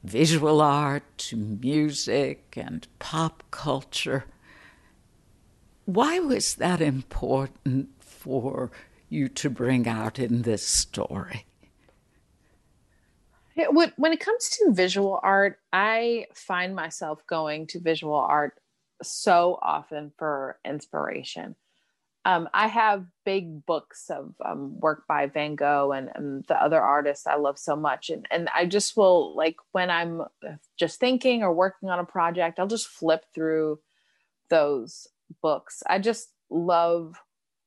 [0.03, 4.25] visual art to music and pop culture.
[5.85, 8.71] Why was that important for
[9.09, 11.45] you to bring out in this story?
[13.57, 18.59] When it comes to visual art, I find myself going to visual art
[19.03, 21.57] so often for inspiration
[22.25, 26.81] um, I have big books of um, work by Van Gogh and, and, the other
[26.81, 28.11] artists I love so much.
[28.11, 30.23] And, and I just will, like, when I'm
[30.79, 33.81] just thinking or working on a project, I'll just flip through
[34.51, 35.07] those
[35.41, 35.83] books.
[35.89, 37.17] I just love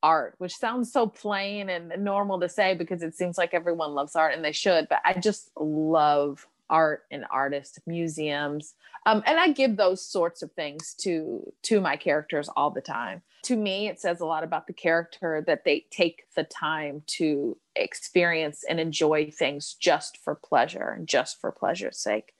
[0.03, 4.15] art, which sounds so plain and normal to say because it seems like everyone loves
[4.15, 8.73] art and they should, but I just love art and artists, museums.
[9.05, 13.21] Um, and I give those sorts of things to to my characters all the time.
[13.43, 17.57] To me, it says a lot about the character that they take the time to
[17.75, 22.33] experience and enjoy things just for pleasure and just for pleasure's sake.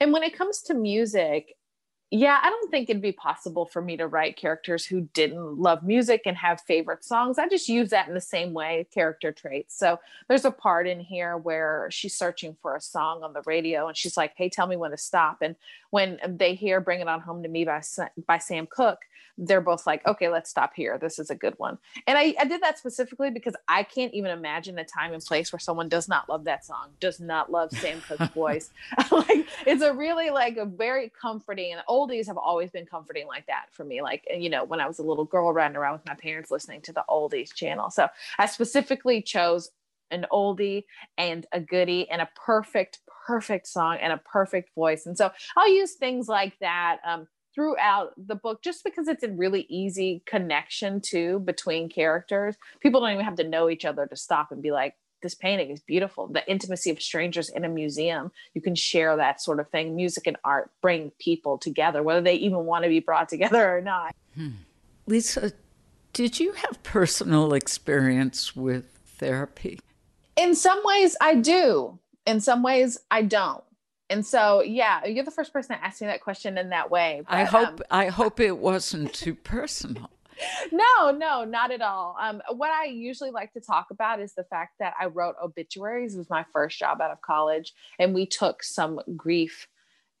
[0.00, 1.56] And when it comes to music,
[2.16, 5.82] yeah, I don't think it'd be possible for me to write characters who didn't love
[5.82, 7.40] music and have favorite songs.
[7.40, 9.76] I just use that in the same way, character traits.
[9.76, 9.98] So
[10.28, 13.96] there's a part in here where she's searching for a song on the radio and
[13.96, 15.38] she's like, hey, tell me when to stop.
[15.42, 15.56] And
[15.90, 17.82] when they hear Bring It On Home to Me by,
[18.28, 20.98] by Sam Cooke, they're both like, okay, let's stop here.
[20.98, 21.78] This is a good one.
[22.06, 25.52] And I, I did that specifically because I can't even imagine a time and place
[25.52, 28.70] where someone does not love that song, does not love Sam Cooke's voice.
[29.10, 33.46] like it's a really like a very comforting and oldies have always been comforting like
[33.46, 34.02] that for me.
[34.02, 36.82] Like, you know, when I was a little girl running around with my parents listening
[36.82, 37.90] to the oldies channel.
[37.90, 39.70] So I specifically chose
[40.10, 40.84] an oldie
[41.18, 45.72] and a goodie and a perfect perfect song and a perfect voice and so i'll
[45.72, 51.00] use things like that um, throughout the book just because it's a really easy connection
[51.00, 54.72] too between characters people don't even have to know each other to stop and be
[54.72, 56.28] like this painting is beautiful.
[56.28, 59.96] The intimacy of strangers in a museum you can share that sort of thing.
[59.96, 63.80] Music and art bring people together whether they even want to be brought together or
[63.80, 64.14] not.
[64.36, 64.50] Hmm.
[65.08, 65.52] Leesa
[66.12, 68.84] did you have personal experience with
[69.18, 69.80] therapy?
[70.36, 71.98] In some ways i do.
[72.26, 73.64] In some ways i don't.
[74.10, 77.22] And so yeah you're the first person to ask me that question in that way
[77.26, 80.10] but, i hope um, i hope it wasn't too personal
[80.72, 82.16] no no not at all.
[82.20, 86.14] Um, what i usually like to talk about is the fact that i wrote obituaries
[86.14, 89.68] it was my first job out of college and we took some grief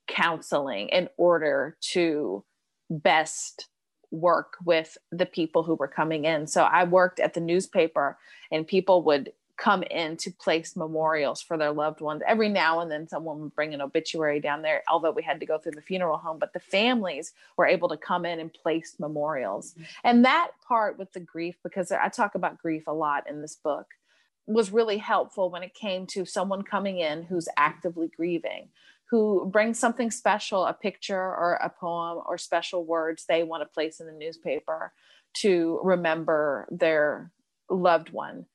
[0.06, 2.44] counseling in order to
[2.90, 3.68] best
[4.10, 6.46] work with the people who were coming in.
[6.46, 8.18] So i worked at the newspaper
[8.50, 12.22] and people would come in to place memorials for their loved ones.
[12.26, 15.46] Every now and then, someone would bring an obituary down there, although we had to
[15.46, 16.38] go through the funeral home.
[16.38, 19.72] But the families were able to come in and place memorials.
[19.72, 19.82] Mm-hmm.
[20.02, 23.54] And that part with the grief, because I talk about grief a lot in this
[23.54, 23.86] book,
[24.46, 28.68] was really helpful when it came to someone coming in who's actively grieving.
[29.10, 33.66] Who brings something special, a picture or a poem or special words they want to
[33.66, 34.92] place in the newspaper
[35.34, 37.30] to remember their
[37.70, 38.46] loved one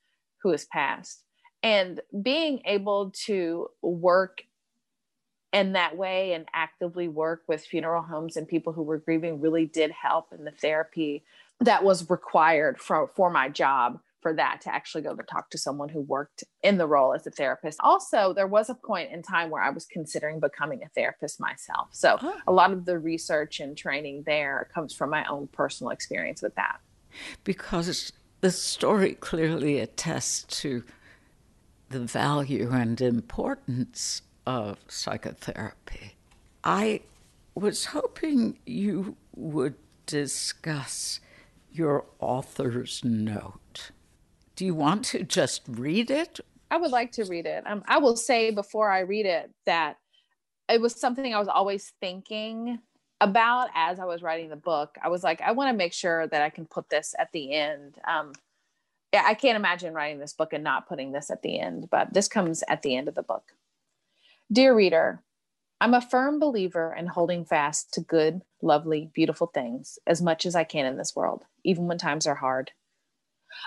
[0.41, 1.23] who has passed
[1.63, 4.43] and being able to work
[5.51, 9.65] in that way and actively work with funeral homes and people who were grieving really
[9.65, 11.23] did help in the therapy
[11.59, 15.57] that was required for, for my job for that to actually go to talk to
[15.57, 17.79] someone who worked in the role as a therapist.
[17.81, 21.87] Also, there was a point in time where I was considering becoming a therapist myself.
[21.91, 26.41] So, a lot of the research and training there comes from my own personal experience
[26.41, 26.79] with that.
[27.45, 28.11] Because
[28.41, 30.83] the story clearly attests to
[31.89, 36.15] the value and importance of psychotherapy.
[36.63, 37.01] I
[37.55, 39.75] was hoping you would
[40.05, 41.19] discuss
[41.71, 43.91] your author's note.
[44.55, 46.39] Do you want to just read it?
[46.71, 47.63] I would like to read it.
[47.65, 49.97] Um, I will say before I read it that
[50.67, 52.79] it was something I was always thinking
[53.21, 54.97] about as I was writing the book.
[55.03, 57.53] I was like, I want to make sure that I can put this at the
[57.53, 57.97] end.
[58.07, 58.33] Um,
[59.13, 62.13] yeah, I can't imagine writing this book and not putting this at the end, but
[62.13, 63.53] this comes at the end of the book.
[64.51, 65.23] Dear reader,
[65.81, 70.55] I'm a firm believer in holding fast to good, lovely, beautiful things as much as
[70.55, 72.71] I can in this world, even when times are hard.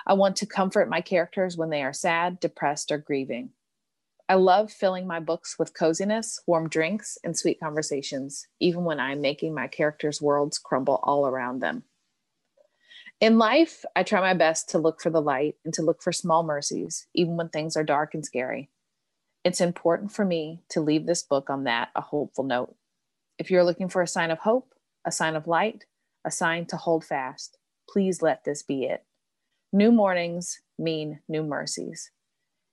[0.07, 3.51] I want to comfort my characters when they are sad, depressed, or grieving.
[4.29, 9.21] I love filling my books with coziness, warm drinks, and sweet conversations, even when I'm
[9.21, 11.85] making my characters' worlds crumble all around them.
[13.21, 16.13] In life, I try my best to look for the light and to look for
[16.13, 18.71] small mercies, even when things are dark and scary.
[19.45, 22.75] It's important for me to leave this book on that, a hopeful note.
[23.39, 24.73] If you're looking for a sign of hope,
[25.05, 25.85] a sign of light,
[26.25, 27.59] a sign to hold fast,
[27.89, 29.05] please let this be it.
[29.73, 32.11] New mornings mean new mercies.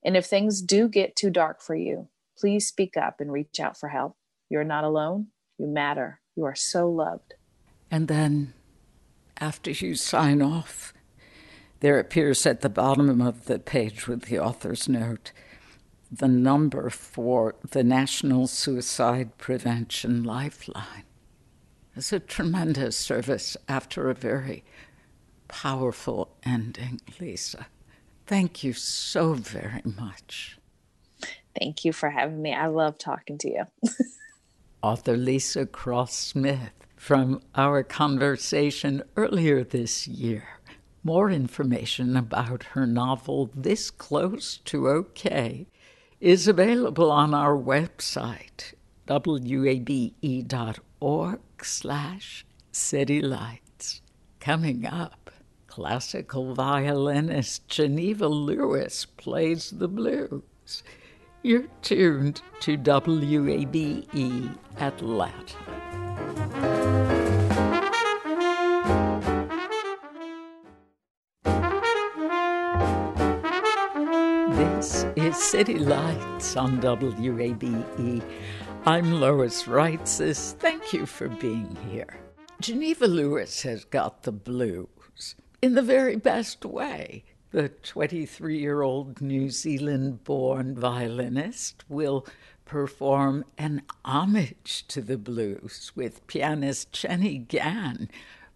[0.04, 3.78] And if things do get too dark for you, please speak up and reach out
[3.78, 4.16] for help.
[4.50, 5.28] You're not alone.
[5.58, 6.22] You matter.
[6.36, 7.34] You are so loved.
[7.92, 8.54] And then,
[9.40, 10.94] after you sign off,
[11.82, 15.32] there appears at the bottom of the page with the author's note
[16.12, 21.04] the number for the National Suicide Prevention Lifeline.
[21.96, 24.64] It's a tremendous service after a very
[25.48, 27.66] powerful ending, Leesa.
[28.30, 30.60] Thank you so very much.
[31.60, 32.54] Thank you for having me.
[32.54, 33.64] I love talking to you.
[34.84, 40.44] Author Leesa Cross Smith from our conversation earlier this year.
[41.04, 45.66] More information about her novel, This Close to OK,
[46.22, 48.76] is available on our website,
[49.08, 50.20] wabe.org
[51.64, 54.02] slash citylights.
[54.40, 55.32] Coming up,
[55.70, 60.84] classical violinist Geneva Lewis plays the blues.
[61.44, 65.58] You're tuned to WABE Atlanta.
[74.50, 78.24] This is City Lights on WABE.
[78.88, 80.54] I'm Lois Reitzes.
[80.54, 82.18] Thank you for being here.
[82.60, 87.24] Geneva Lewis has got the blues in the very best way.
[87.52, 92.26] The 23 year old New Zealand born violinist will
[92.66, 98.10] perform an homage to the blues with pianist Jenny Gann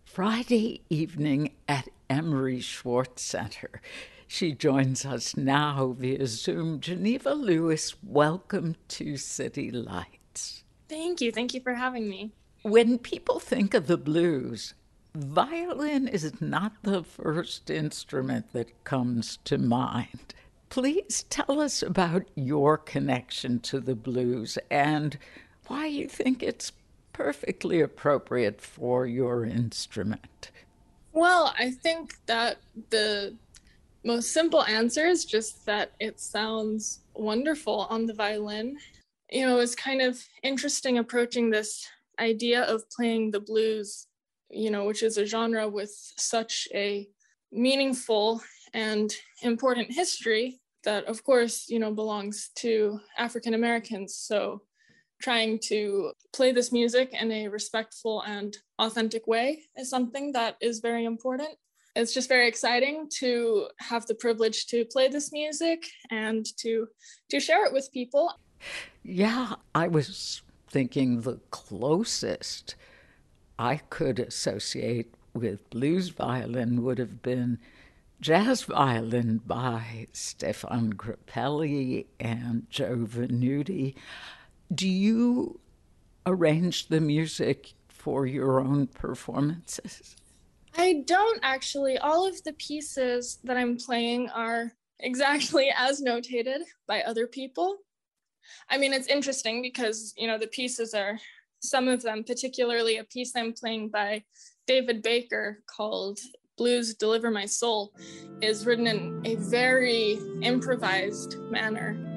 [0.06, 3.82] Friday evening at Emory Schwartz Center.
[4.28, 6.80] She joins us now via Zoom.
[6.80, 10.64] Geneva Lewis, welcome to City Lights.
[10.88, 11.32] Thank you.
[11.32, 12.32] Thank you for having me.
[12.62, 14.76] When people think of the blues,
[15.16, 20.34] violin is not the first instrument that comes to mind.
[20.70, 25.18] Please tell us about your connection to the blues and
[25.68, 26.72] why you think it's
[27.14, 30.49] perfectly appropriate for your instrument.
[31.11, 32.57] Well, I think that
[32.89, 33.36] the
[34.03, 38.78] most simple answer is just that it sounds wonderful on the violin.
[39.32, 41.88] You know, it's kind of interesting approaching this
[42.20, 44.07] idea of playing the blues,
[44.54, 47.08] you know, which is a genre with such a
[47.51, 48.41] meaningful
[48.74, 54.16] and important history that, of course, you know, belongs to African Americans.
[54.16, 54.62] So
[55.22, 60.80] trying to play this music in a respectful and authentic way is something that is
[60.80, 61.58] very important
[61.95, 66.88] it's just very exciting to have the privilege to play this music and to
[67.30, 68.34] to share it with people.
[69.04, 72.76] Yeah, I was thinking the closest
[73.64, 77.59] I could associate with blues violin would have been
[78.20, 83.95] jazz violin by Stéphane Grappelli and Joe Venuti.
[84.76, 85.61] Do you
[86.26, 90.18] arrange the music for your own performances?
[90.76, 91.97] I don't actually.
[91.97, 97.78] All of the pieces that I'm playing are exactly as notated by other people.
[98.70, 101.18] I mean, it's interesting because, you know, the pieces are
[101.64, 104.24] some of them, particularly a piece I'm playing by
[104.68, 106.20] David Baker called
[106.57, 107.93] blues Deliver My Soul
[108.41, 112.12] is written in a very improvised manner.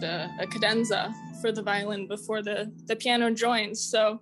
[0.00, 3.80] Just a, a cadenza for the violin before the, the piano joins.
[3.80, 4.20] So,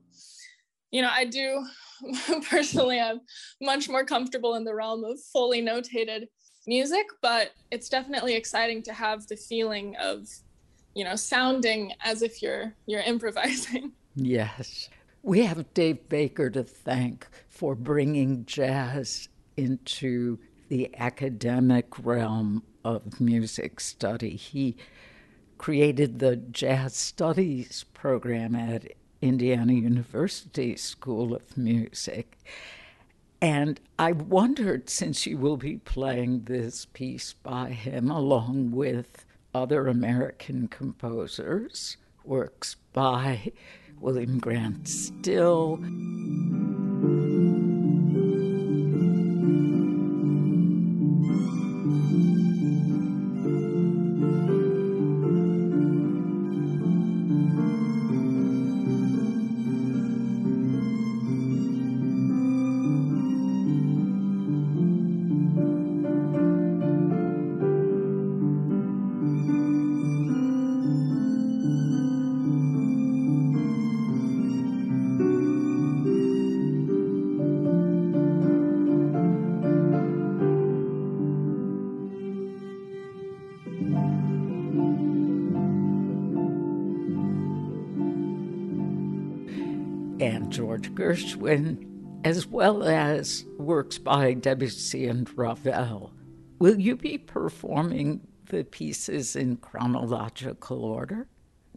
[0.91, 1.65] you know, I do
[2.49, 3.21] personally, I'm
[3.61, 6.27] much more comfortable in the realm of fully notated
[6.67, 10.27] music, but it's definitely exciting to have the feeling of,
[10.95, 13.93] you know, sounding as if you're you're improvising.
[14.21, 14.89] Yes.
[15.23, 23.79] We have Dave Baker to thank for bringing jazz into the academic realm of music
[23.79, 24.35] study.
[24.35, 24.77] He
[25.59, 32.39] created the Jazz Studies program at Indiana University School of Music.
[33.41, 39.87] And I wondered, since you will be playing this piece by him along with other
[39.87, 43.53] American composers, works by
[44.01, 45.79] William Grant Still.
[90.99, 96.13] Gershwin, as well as works by Debussy and Ravel.
[96.59, 101.29] Will you be performing the pieces in chronological order?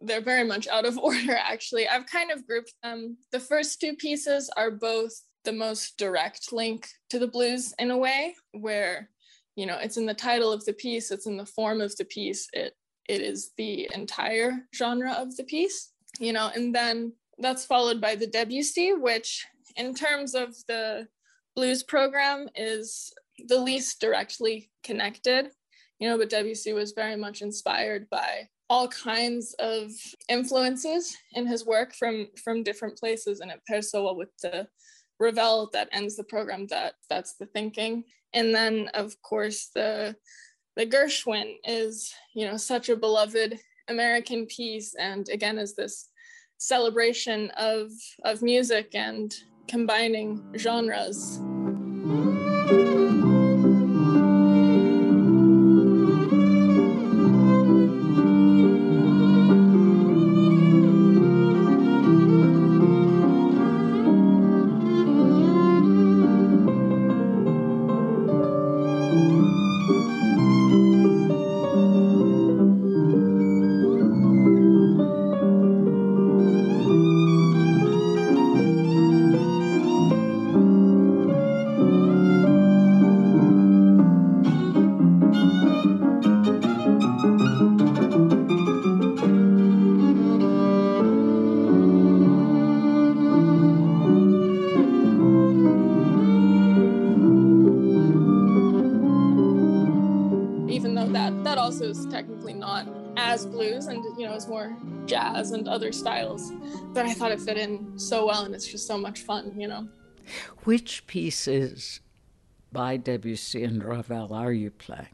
[0.02, 1.88] They're very much out of order, actually.
[1.88, 3.18] I've kind of grouped them.
[3.32, 5.14] The first two pieces are both
[5.44, 9.12] the most direct link to the blues in a way, where,
[9.56, 12.06] you know, it's in the title of the piece, it's in the form of the
[12.06, 12.74] piece, it
[13.08, 18.16] it is the entire genre of the piece, you know, and then that's followed by
[18.16, 21.08] the Debussy, which, in terms of the
[21.56, 23.14] blues program, is
[23.48, 25.50] the least directly connected.
[26.00, 29.92] You know, but Debussy was very much inspired by all kinds of
[30.30, 34.68] influences in his work from from different places, and it pairs so well with the
[35.20, 36.68] Ravel that ends the program.
[36.68, 40.16] That that's the thinking, and then of course the
[40.78, 43.60] the Gershwin is you know such a beloved
[43.90, 46.08] American piece, and again is this
[46.62, 47.92] celebration of
[48.24, 49.34] of music and
[49.68, 51.42] combining genres.
[105.72, 106.52] Other styles.
[106.94, 109.68] But I thought it fit in so well, and it's just so much fun, you
[109.68, 109.88] know.
[110.66, 112.02] Which pieces
[112.72, 115.08] by Debussy and Ravel are you playing?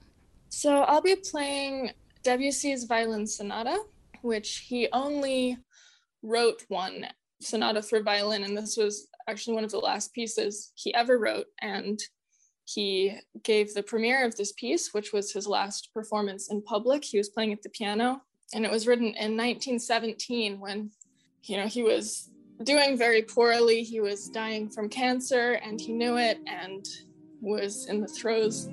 [0.49, 1.91] So I'll be playing
[2.24, 3.80] Debussy's Violin Sonata,
[4.22, 5.58] which he only
[6.24, 7.05] wrote one
[7.41, 11.45] sonata for violin, and this was actually one of the last pieces he ever wrote.
[11.62, 11.99] And
[12.66, 17.03] he gave the premiere of this piece, which was his last performance in public.
[17.03, 18.22] He was playing at the piano
[18.53, 20.91] and it was written in 1917 when
[21.43, 22.29] you know he was
[22.63, 23.83] doing very poorly.
[23.83, 26.87] He was dying from cancer and he knew it and
[27.41, 28.67] was in the throes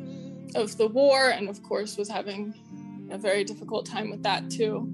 [0.54, 2.54] of the war and of course was having
[3.10, 4.90] a very difficult time with that too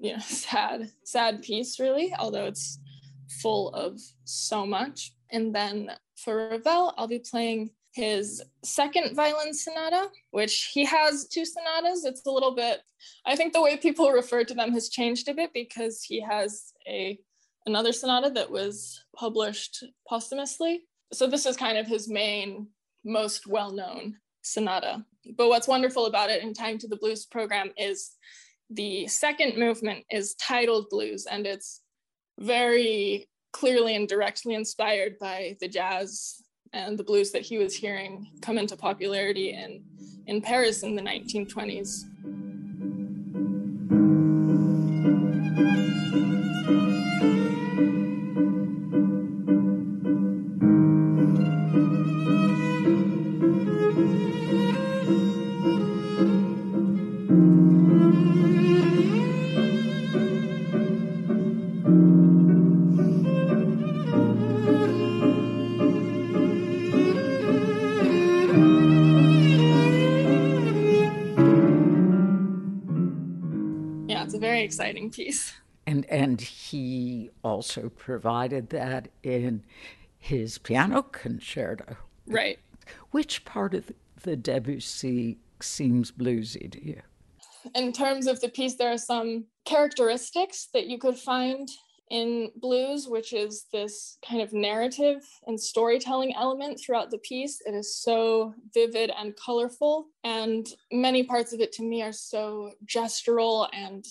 [0.00, 2.78] you know sad sad piece really although it's
[3.42, 5.12] full of so much.
[5.30, 11.44] And then for ravel i'll be playing his second violin sonata which he has two
[11.44, 12.04] sonatas.
[12.04, 12.80] It's a little bit
[13.26, 16.72] i think the way people refer to them has changed a bit because he has
[16.88, 17.18] a
[17.68, 20.84] another sonata that was published posthumously.
[21.12, 22.68] So this is kind of his main
[23.04, 25.04] most well-known sonata.
[25.36, 28.16] But what's wonderful about it in time to the blues program is
[28.70, 31.82] the second movement is titled blues and it's
[32.38, 36.42] very clearly and directly inspired by the jazz
[36.72, 39.82] and the blues that he was hearing come into popularity in,
[40.26, 42.04] in Paris in the 1920s.
[74.78, 75.54] Exciting piece.
[75.86, 79.64] And and he also provided that in
[80.18, 81.96] his piano concerto.
[82.26, 82.58] Right.
[83.10, 83.90] Which part of
[84.22, 87.00] the Debussy seems bluesy to you?
[87.74, 91.68] In terms of the piece, there are some characteristics that you could find
[92.10, 97.60] in blues, which is this kind of narrative and storytelling element throughout the piece.
[97.66, 102.72] It is so vivid and colorful, and many parts of it to me are so
[102.86, 104.06] gestural and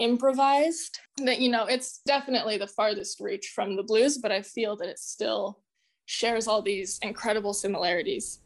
[0.00, 4.74] improvised that you know it's definitely the farthest reach from the blues but i feel
[4.74, 5.60] that it still
[6.06, 8.40] shares all these incredible similarities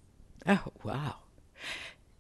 [0.46, 1.14] oh wow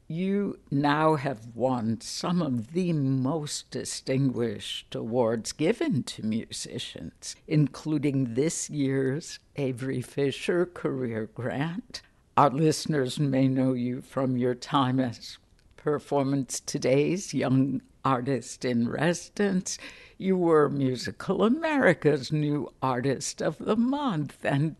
[0.06, 8.68] you now have won some of the most distinguished awards given to musicians, including this
[8.68, 12.02] year's Avery Fisher Career Grant.
[12.36, 15.38] Our listeners may know you from your time as
[15.76, 19.78] Performance Today's Young artist in residence.
[20.18, 24.76] You were Musical America's new artist of the month, and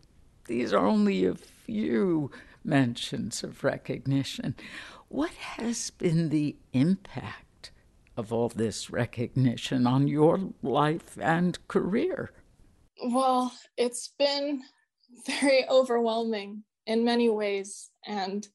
[0.46, 2.30] these are only a few
[2.64, 4.54] mentions of recognition.
[5.08, 7.70] What has been the impact
[8.16, 12.30] of all this recognition on your life and career?
[13.02, 14.62] Well, it's been
[15.26, 17.90] very overwhelming in many ways.
[18.06, 18.46] And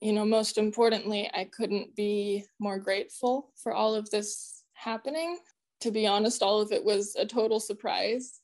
[0.00, 5.38] you know, most importantly, I couldn't be more grateful for all of this happening.
[5.80, 8.40] To be honest, all of it was a total surprise.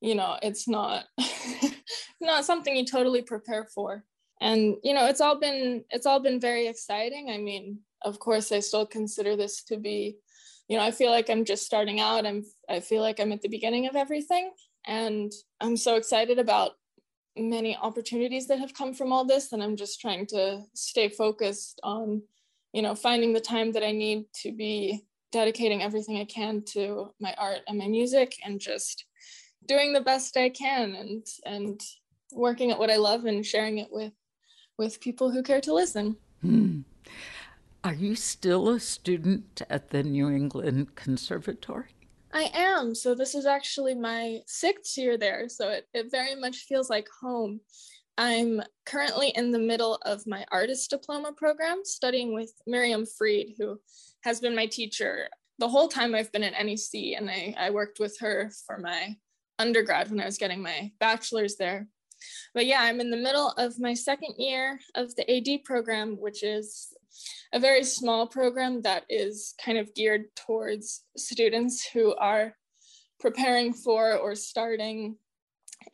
[0.00, 1.04] You know, it's not
[2.20, 4.04] not something you totally prepare for.
[4.40, 7.30] And you know, it's all been it's all been very exciting.
[7.30, 10.18] I mean, of course, I still consider this to be,
[10.68, 12.26] you know, I feel like I'm just starting out.
[12.26, 14.52] I'm I feel like I'm at the beginning of everything.
[14.86, 16.72] And I'm so excited about
[17.38, 21.80] many opportunities that have come from all this and i'm just trying to stay focused
[21.82, 22.22] on
[22.72, 27.10] you know finding the time that i need to be dedicating everything i can to
[27.20, 29.04] my art and my music and just
[29.66, 31.80] doing the best i can and and
[32.32, 34.12] working at what i love and sharing it with
[34.78, 36.80] with people who care to listen hmm.
[37.84, 41.97] are you still a student at the new england conservatory
[42.32, 42.94] I am.
[42.94, 45.48] So this is actually my sixth year there.
[45.48, 47.60] So it, it very much feels like home.
[48.16, 53.80] I'm currently in the middle of my artist diploma program, studying with Miriam Fried, who
[54.24, 57.16] has been my teacher the whole time I've been at NEC.
[57.16, 59.16] And I, I worked with her for my
[59.58, 61.88] undergrad when I was getting my bachelor's there.
[62.58, 66.42] But yeah, I'm in the middle of my second year of the AD program, which
[66.42, 66.88] is
[67.52, 72.56] a very small program that is kind of geared towards students who are
[73.20, 75.14] preparing for or starting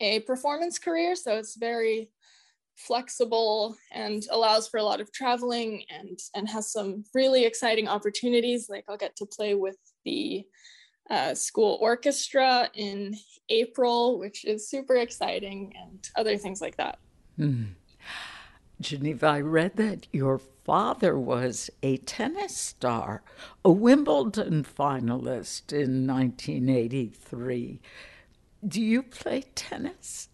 [0.01, 1.15] a performance career.
[1.15, 2.09] So it's very
[2.77, 8.67] flexible and allows for a lot of traveling and and has some really exciting opportunities
[8.69, 10.45] like i'll get to play with the
[11.09, 13.15] uh, school orchestra in
[13.49, 16.97] april which is super exciting and other things like that
[17.39, 17.67] mm.
[18.81, 23.21] geneva i read that your father was a tennis star,
[23.63, 27.79] a Wimbledon finalist in 1983.
[28.67, 30.29] Do you play tennis?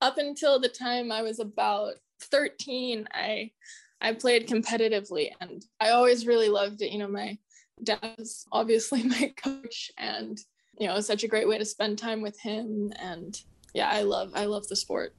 [0.00, 3.52] Up until the time I was about 13, I
[4.00, 6.92] I played competitively and I always really loved it.
[6.92, 7.38] You know, my
[7.82, 10.38] dad was obviously my coach and
[10.78, 13.40] you know, such a great way to spend time with him and
[13.74, 15.14] yeah, I love I love the sport.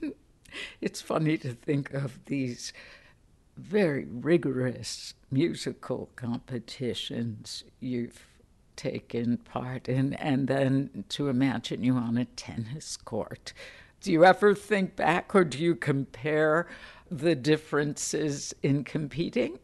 [0.80, 2.72] it's funny to think of these
[3.56, 8.26] very rigorous musical competitions you've
[8.76, 13.52] taken part in, and then to imagine you on a tennis court.
[14.02, 16.68] Do you ever think back or do you compare
[17.10, 19.58] the differences in competing?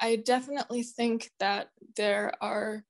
[0.00, 2.84] I definitely think that there are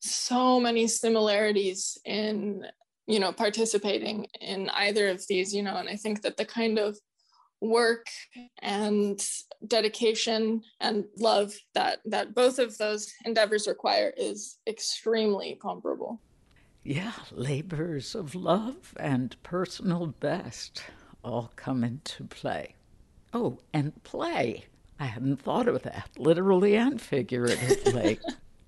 [0.00, 2.64] so many similarities in
[3.06, 6.78] you know participating in either of these you know and i think that the kind
[6.78, 6.96] of
[7.60, 8.06] work
[8.60, 9.26] and
[9.66, 16.20] dedication and love that that both of those endeavors require is extremely comparable.
[16.84, 20.84] Yeah labors of love and personal best
[21.24, 22.74] all come into play.
[23.32, 24.64] Oh and play
[24.98, 28.18] i hadn't thought of that literally and figuratively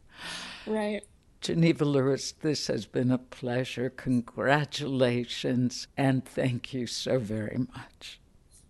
[0.66, 1.04] right
[1.40, 3.88] Geneva Lewis, this has been a pleasure.
[3.88, 8.20] Congratulations, and thank you so very much.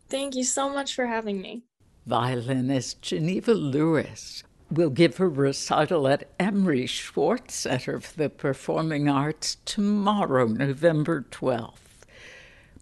[0.08, 1.64] Thank you so much for having me.
[2.06, 9.56] Violinist Geneva Lewis will give a recital at Emory Schwartz Center for the Performing Arts
[9.64, 11.89] tomorrow, November 12th.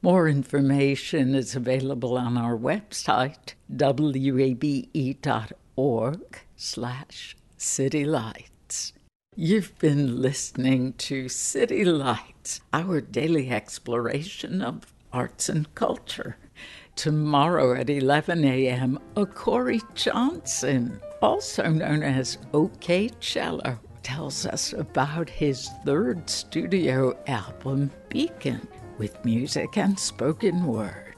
[0.00, 4.90] More information is available on our website, wabe.org
[6.56, 8.92] slash citylights.
[9.34, 16.36] You've been listening to City Lights, our daily exploration of arts and culture.
[16.94, 25.70] Tomorrow at 11 a.m., Okorie Johnson, also known as OK Cello, tells us about his
[25.84, 28.66] third studio album, Beacon,
[28.98, 31.14] with music and spoken word.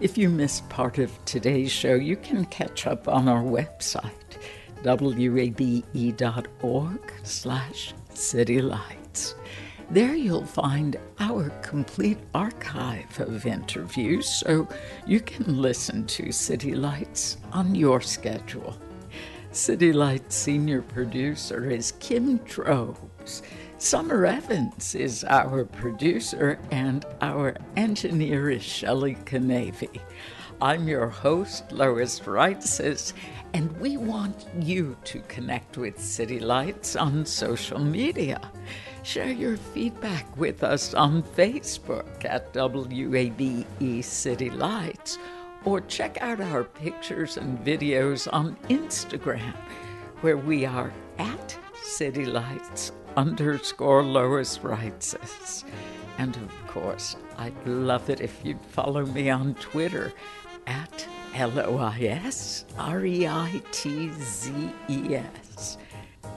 [0.00, 4.12] If you missed part of today's show, you can catch up on our website
[4.84, 5.82] wabe.org
[7.22, 9.34] slash citylights.
[9.90, 14.68] There you'll find our complete archive of interviews so
[15.06, 18.76] you can listen to City Lights on your schedule.
[19.52, 23.42] City Lights senior producer is Kim Drobes.
[23.78, 30.00] Summer Evans is our producer, and our engineer is Shelley Canavy.
[30.62, 33.12] I'm your host, Lois Reitzes,
[33.52, 38.50] and we want you to connect with City Lights on social media.
[39.02, 45.18] Share your feedback with us on Facebook at WABE City Lights
[45.66, 49.54] or check out our pictures and videos on Instagram
[50.22, 55.64] where we are at City Lights underscore Lois Reitzes.
[56.18, 60.12] And of course, I'd love it if you'd follow me on Twitter
[60.66, 64.52] at L O I S R E I T Z
[64.88, 65.78] E S.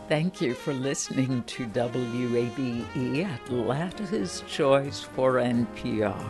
[0.07, 6.29] Thank you for listening to WABE Atlanta's Choice for NPR.